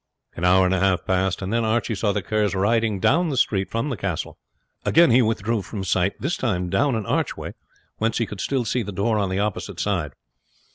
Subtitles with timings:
[0.35, 3.37] An hour and a half passed, and then Archie saw the Kerrs riding down the
[3.37, 4.39] street from the castle.
[4.83, 7.53] Again he withdrew from sight, this time down an archway,
[7.97, 10.13] whence he could still see the door on the opposite side.